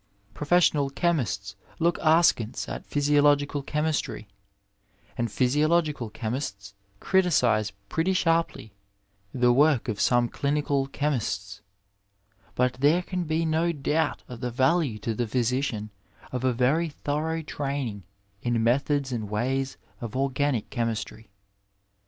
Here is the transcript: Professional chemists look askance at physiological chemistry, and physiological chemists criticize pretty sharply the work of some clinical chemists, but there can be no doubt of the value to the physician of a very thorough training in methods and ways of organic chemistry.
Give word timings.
Professional 0.33 0.89
chemists 0.89 1.55
look 1.77 1.99
askance 2.01 2.67
at 2.67 2.87
physiological 2.87 3.61
chemistry, 3.61 4.27
and 5.15 5.31
physiological 5.31 6.09
chemists 6.09 6.73
criticize 6.99 7.69
pretty 7.87 8.11
sharply 8.11 8.73
the 9.31 9.53
work 9.53 9.87
of 9.87 10.01
some 10.01 10.27
clinical 10.27 10.87
chemists, 10.87 11.61
but 12.55 12.73
there 12.79 13.03
can 13.03 13.25
be 13.25 13.45
no 13.45 13.71
doubt 13.71 14.23
of 14.27 14.39
the 14.41 14.49
value 14.49 14.97
to 14.97 15.13
the 15.13 15.27
physician 15.27 15.91
of 16.31 16.43
a 16.43 16.51
very 16.51 16.89
thorough 16.89 17.43
training 17.43 18.01
in 18.41 18.63
methods 18.63 19.11
and 19.11 19.29
ways 19.29 19.77
of 19.99 20.15
organic 20.15 20.71
chemistry. 20.71 21.29